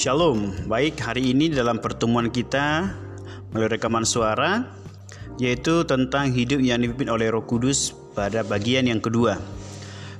[0.00, 2.88] Shalom, baik hari ini dalam pertemuan kita
[3.52, 4.64] melalui rekaman suara
[5.36, 9.36] yaitu tentang hidup yang dipimpin oleh Roh Kudus pada bagian yang kedua.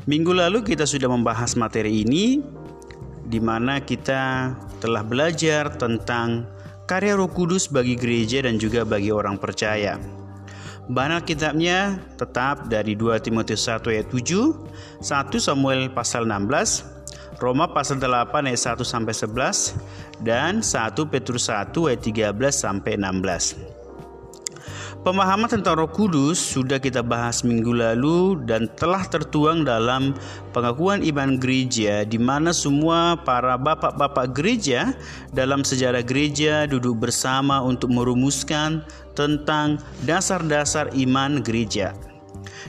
[0.04, 2.44] Minggu lalu kita sudah membahas materi ini
[3.24, 4.52] di mana kita
[4.84, 6.44] telah belajar tentang
[6.84, 9.96] karya Roh Kudus bagi gereja dan juga bagi orang percaya.
[10.92, 14.28] Bahan kitabnya tetap dari 2 Timotius 1 ayat 7,
[15.00, 16.99] 1 Samuel pasal 16,
[17.40, 23.80] Roma pasal 8 ayat 1 sampai 11 dan 1 Petrus 1 ayat 13 sampai 16.
[25.00, 30.12] Pemahaman tentang Roh Kudus sudah kita bahas minggu lalu dan telah tertuang dalam
[30.52, 34.92] pengakuan iman gereja di mana semua para bapak-bapak gereja
[35.32, 38.84] dalam sejarah gereja duduk bersama untuk merumuskan
[39.16, 41.96] tentang dasar-dasar iman gereja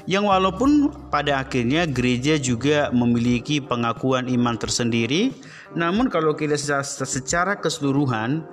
[0.09, 5.33] yang walaupun pada akhirnya gereja juga memiliki pengakuan iman tersendiri,
[5.77, 8.43] namun kalau kita secara keseluruhan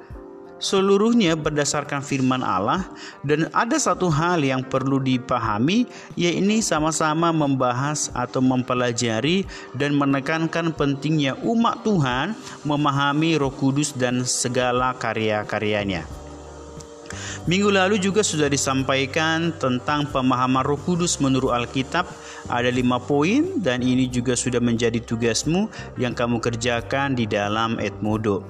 [0.59, 2.87] seluruhnya berdasarkan firman Allah
[3.23, 5.87] dan ada satu hal yang perlu dipahami
[6.19, 9.47] yaitu sama-sama membahas atau mempelajari
[9.79, 12.35] dan menekankan pentingnya umat Tuhan
[12.67, 16.28] memahami Roh Kudus dan segala karya-karyanya.
[17.49, 22.09] Minggu lalu juga sudah disampaikan tentang pemahaman Roh Kudus menurut Alkitab.
[22.49, 25.69] Ada lima poin dan ini juga sudah menjadi tugasmu
[26.01, 28.45] yang kamu kerjakan di dalam Edmodo.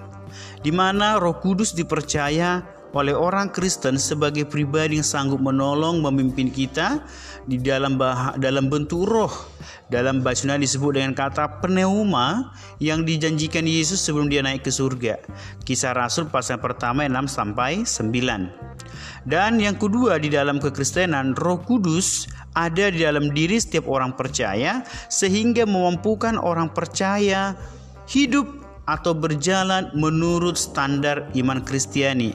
[0.62, 7.04] Di mana Roh Kudus dipercaya oleh orang Kristen sebagai pribadi yang sanggup menolong memimpin kita
[7.44, 9.32] di dalam bah dalam bentuk roh.
[9.88, 15.16] Dalam bacaan disebut dengan kata pneuma yang dijanjikan Yesus sebelum dia naik ke surga.
[15.64, 18.68] Kisah Rasul pasal pertama 6 sampai 9.
[19.24, 24.84] Dan yang kedua di dalam kekristenan, Roh Kudus ada di dalam diri setiap orang percaya
[25.08, 27.56] sehingga memampukan orang percaya
[28.08, 32.32] hidup atau berjalan menurut standar iman Kristiani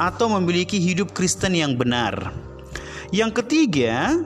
[0.00, 2.32] atau memiliki hidup Kristen yang benar.
[3.12, 4.16] Yang ketiga,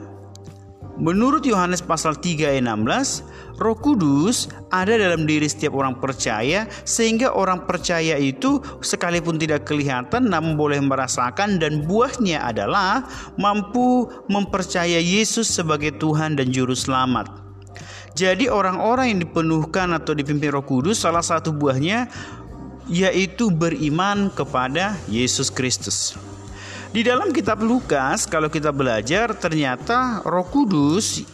[0.95, 7.31] menurut Yohanes pasal 3 ayat 16, Roh Kudus ada dalam diri setiap orang percaya sehingga
[7.31, 13.07] orang percaya itu sekalipun tidak kelihatan namun boleh merasakan dan buahnya adalah
[13.39, 17.44] mampu mempercaya Yesus sebagai Tuhan dan juru selamat.
[18.15, 22.07] Jadi orang-orang yang dipenuhkan atau dipimpin Roh Kudus salah satu buahnya
[22.87, 26.15] yaitu beriman kepada Yesus Kristus.
[26.95, 31.27] Di dalam kitab Lukas kalau kita belajar ternyata Roh Kudus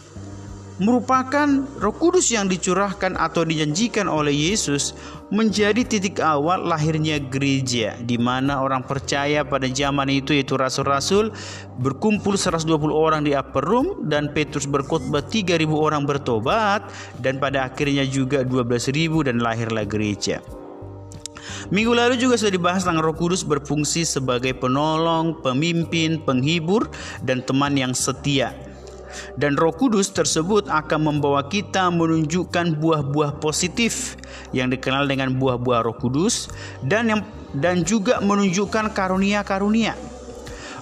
[0.80, 1.48] merupakan
[1.82, 4.96] Roh Kudus yang dicurahkan atau dijanjikan oleh Yesus
[5.28, 11.32] menjadi titik awal lahirnya gereja di mana orang percaya pada zaman itu yaitu rasul-rasul
[11.80, 16.88] berkumpul 120 orang di upper room dan Petrus berkhotbah 3000 orang bertobat
[17.20, 20.40] dan pada akhirnya juga 12.000 dan lahirlah gereja.
[21.72, 26.86] Minggu lalu juga sudah dibahas tentang Roh Kudus berfungsi sebagai penolong, pemimpin, penghibur,
[27.24, 28.71] dan teman yang setia
[29.36, 34.16] dan Roh Kudus tersebut akan membawa kita menunjukkan buah-buah positif
[34.52, 36.52] yang dikenal dengan buah-buah Roh Kudus
[36.84, 40.11] dan yang dan juga menunjukkan karunia-karunia.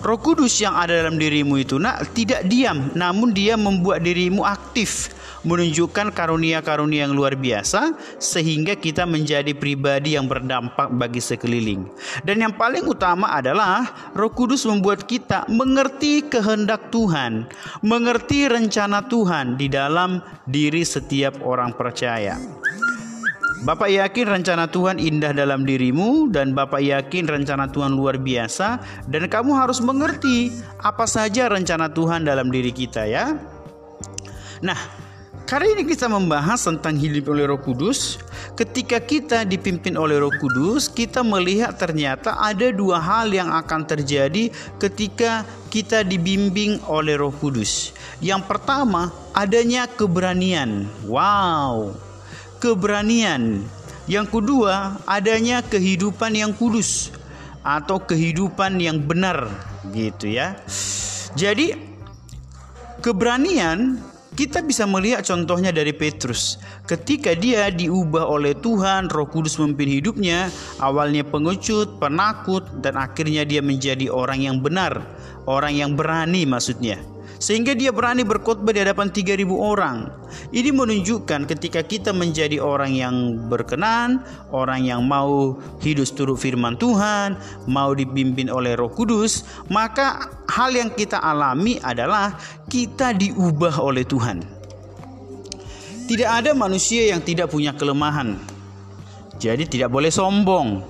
[0.00, 5.12] Roh Kudus yang ada dalam dirimu itu nak tidak diam namun dia membuat dirimu aktif
[5.44, 11.88] menunjukkan karunia-karunia yang luar biasa sehingga kita menjadi pribadi yang berdampak bagi sekeliling.
[12.25, 17.49] Dan yang paling utama adalah Roh Kudus membuat kita mengerti kehendak Tuhan,
[17.81, 22.37] mengerti rencana Tuhan di dalam diri setiap orang percaya.
[23.60, 29.28] Bapak yakin rencana Tuhan indah dalam dirimu dan Bapak yakin rencana Tuhan luar biasa dan
[29.28, 30.48] kamu harus mengerti
[30.81, 33.37] apa saja rencana Tuhan dalam diri kita ya.
[34.65, 34.81] Nah,
[35.50, 38.22] Kali ini kita membahas tentang hidup oleh Roh Kudus.
[38.54, 44.54] Ketika kita dipimpin oleh Roh Kudus, kita melihat ternyata ada dua hal yang akan terjadi
[44.78, 45.43] ketika
[45.75, 47.91] kita dibimbing oleh Roh Kudus.
[48.22, 50.87] Yang pertama, adanya keberanian.
[51.11, 51.99] Wow,
[52.61, 53.65] keberanian.
[54.05, 57.09] Yang kedua, adanya kehidupan yang kudus
[57.65, 59.49] atau kehidupan yang benar,
[59.97, 60.61] gitu ya.
[61.35, 61.73] Jadi,
[63.01, 64.01] keberanian
[64.35, 66.59] kita bisa melihat contohnya dari Petrus.
[66.89, 70.49] Ketika dia diubah oleh Tuhan, Roh Kudus memimpin hidupnya,
[70.81, 75.03] awalnya pengecut, penakut, dan akhirnya dia menjadi orang yang benar,
[75.47, 76.99] orang yang berani maksudnya
[77.40, 80.12] sehingga dia berani berkhotbah di hadapan 3000 orang.
[80.52, 83.14] Ini menunjukkan ketika kita menjadi orang yang
[83.48, 84.20] berkenan,
[84.52, 90.92] orang yang mau hidup turut firman Tuhan, mau dipimpin oleh Roh Kudus, maka hal yang
[90.92, 92.37] kita alami adalah
[92.69, 94.44] kita diubah oleh Tuhan.
[96.06, 98.37] Tidak ada manusia yang tidak punya kelemahan.
[99.40, 100.84] Jadi tidak boleh sombong.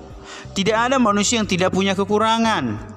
[0.51, 2.90] Tidak ada manusia yang tidak punya kekurangan.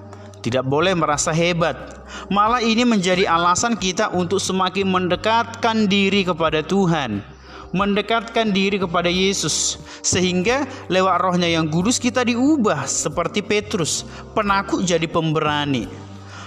[0.44, 2.04] Tidak boleh merasa hebat.
[2.28, 7.34] Malah ini menjadi alasan kita untuk semakin mendekatkan diri kepada Tuhan
[7.74, 15.10] mendekatkan diri kepada Yesus sehingga lewat rohnya yang kudus kita diubah seperti Petrus penakut jadi
[15.10, 15.90] pemberani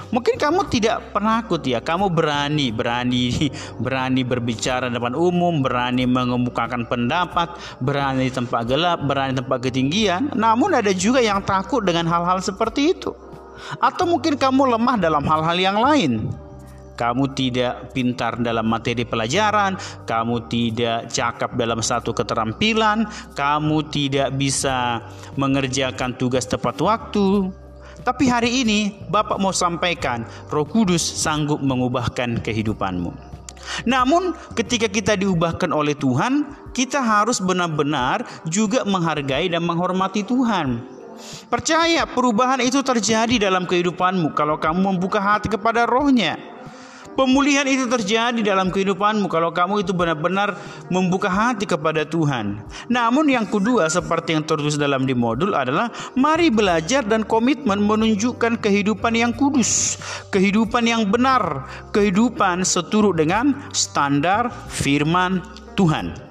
[0.07, 3.51] Mungkin kamu tidak penakut ya, kamu berani, berani,
[3.83, 10.31] berani berbicara depan umum, berani mengemukakan pendapat, berani tempat gelap, berani tempat ketinggian.
[10.31, 13.11] Namun ada juga yang takut dengan hal-hal seperti itu.
[13.81, 16.29] Atau mungkin kamu lemah dalam hal-hal yang lain
[16.97, 19.77] kamu tidak pintar dalam materi pelajaran,
[20.09, 23.05] kamu tidak cakap dalam satu keterampilan,
[23.37, 25.05] kamu tidak bisa
[25.37, 27.53] mengerjakan tugas tepat waktu.
[28.01, 28.79] Tapi hari ini
[29.13, 33.13] Bapak mau sampaikan, Roh Kudus sanggup mengubahkan kehidupanmu.
[33.83, 40.96] Namun, ketika kita diubahkan oleh Tuhan, kita harus benar-benar juga menghargai dan menghormati Tuhan.
[41.47, 46.37] Percaya perubahan itu terjadi dalam kehidupanmu kalau kamu membuka hati kepada rohnya.
[47.17, 50.53] Pemulihan itu terjadi dalam kehidupanmu kalau kamu itu benar-benar
[50.93, 52.61] membuka hati kepada Tuhan.
[52.93, 58.61] Namun yang kedua seperti yang tertulis dalam di modul adalah mari belajar dan komitmen menunjukkan
[58.61, 59.97] kehidupan yang kudus,
[60.29, 65.41] kehidupan yang benar, kehidupan seturut dengan standar firman
[65.73, 66.26] Tuhan.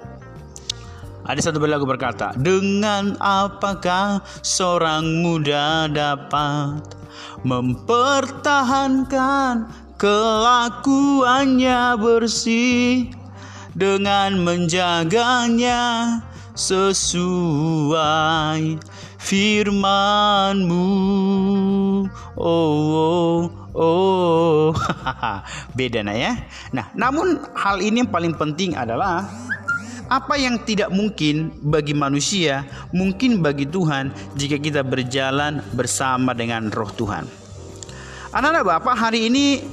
[1.27, 6.95] Ada satu lagu berkata, "Dengan apakah seorang muda dapat
[7.43, 9.67] mempertahankan
[9.99, 13.11] kelakuannya bersih
[13.75, 16.15] dengan menjaganya
[16.55, 17.99] sesuai
[19.19, 20.87] firmanmu?
[22.39, 24.71] Oh oh oh.
[25.77, 26.39] Beda nah ya?
[26.71, 29.27] Nah namun hal ini yang paling penting adalah
[30.07, 32.63] apa yang tidak mungkin bagi manusia
[32.95, 37.27] mungkin bagi Tuhan jika kita berjalan bersama dengan roh Tuhan
[38.31, 39.63] anak-anak Bapak hari ini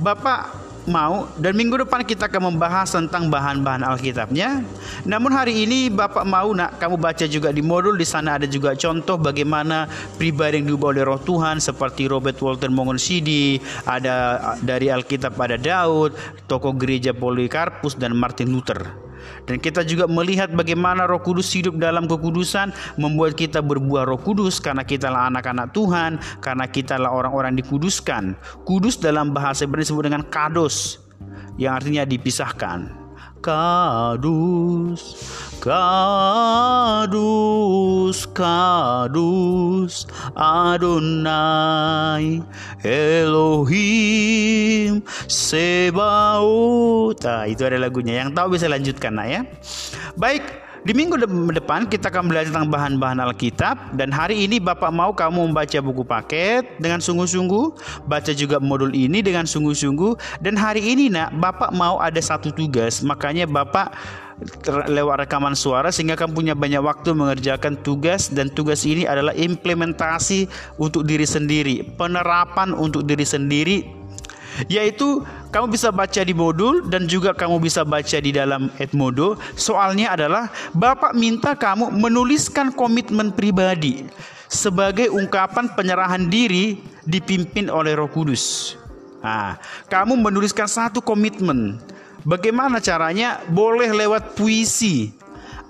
[0.00, 4.64] Bapak mau dan minggu depan kita akan membahas tentang bahan-bahan Alkitabnya.
[5.04, 8.72] Namun hari ini Bapak mau nak kamu baca juga di modul di sana ada juga
[8.72, 15.36] contoh bagaimana pribadi yang diubah oleh Roh Tuhan seperti Robert Walter Mongonsidi, ada dari Alkitab
[15.36, 16.16] ada Daud,
[16.48, 19.09] tokoh gereja Polikarpus dan Martin Luther.
[19.44, 24.60] Dan kita juga melihat bagaimana Roh Kudus hidup dalam kekudusan membuat kita berbuah Roh Kudus
[24.60, 28.36] karena kita adalah anak-anak Tuhan, karena kita adalah orang-orang dikuduskan.
[28.68, 30.98] Kudus dalam bahasa Ibrani disebut dengan kados
[31.60, 33.00] yang artinya dipisahkan.
[33.40, 35.16] Kadus,
[35.64, 37.08] kadus,
[38.36, 40.04] kadus,
[40.36, 42.44] Adonai,
[42.84, 44.09] Elohim,
[45.30, 47.16] Sebaut.
[47.22, 48.22] Nah, itu ada lagunya.
[48.22, 49.40] Yang tahu bisa lanjutkan, nak ya.
[50.14, 50.42] Baik,
[50.80, 51.20] di minggu
[51.52, 56.08] depan kita akan belajar tentang bahan-bahan Alkitab dan hari ini Bapak mau kamu membaca buku
[56.08, 57.76] paket dengan sungguh-sungguh,
[58.08, 63.04] baca juga modul ini dengan sungguh-sungguh dan hari ini nak Bapak mau ada satu tugas,
[63.04, 63.92] makanya Bapak
[64.88, 70.48] lewat rekaman suara sehingga kamu punya banyak waktu mengerjakan tugas dan tugas ini adalah implementasi
[70.80, 73.99] untuk diri sendiri, penerapan untuk diri sendiri
[74.66, 75.22] yaitu
[75.54, 79.38] kamu bisa baca di modul dan juga kamu bisa baca di dalam Edmodo.
[79.54, 84.04] Soalnya adalah Bapak minta kamu menuliskan komitmen pribadi
[84.50, 88.74] sebagai ungkapan penyerahan diri dipimpin oleh Roh Kudus.
[89.22, 91.78] Nah, kamu menuliskan satu komitmen.
[92.26, 93.40] Bagaimana caranya?
[93.48, 95.12] Boleh lewat puisi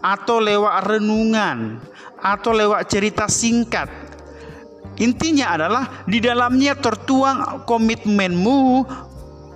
[0.00, 1.78] atau lewat renungan
[2.20, 3.88] atau lewat cerita singkat
[5.00, 8.84] Intinya adalah di dalamnya tertuang komitmenmu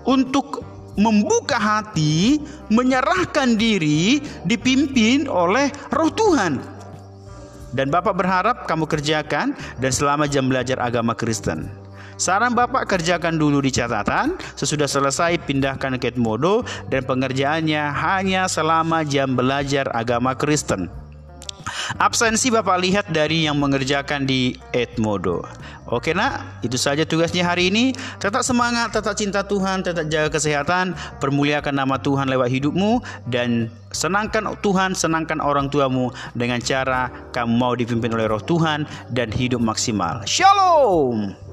[0.09, 0.65] untuk
[0.97, 2.39] membuka hati,
[2.71, 6.63] menyerahkan diri, dipimpin oleh Roh Tuhan.
[7.75, 11.67] Dan Bapak berharap kamu kerjakan dan selama jam belajar agama Kristen.
[12.15, 19.03] Saran Bapak kerjakan dulu di catatan, sesudah selesai pindahkan ke Edmodo dan pengerjaannya hanya selama
[19.03, 20.87] jam belajar agama Kristen.
[21.99, 25.45] Absensi Bapak lihat dari yang mengerjakan di Edmodo.
[25.85, 27.93] Oke nak, itu saja tugasnya hari ini.
[28.17, 34.57] Tetap semangat, tetap cinta Tuhan, tetap jaga kesehatan, permuliakan nama Tuhan lewat hidupmu dan senangkan
[34.65, 40.25] Tuhan, senangkan orang tuamu dengan cara kamu mau dipimpin oleh roh Tuhan dan hidup maksimal.
[40.25, 41.44] Shalom.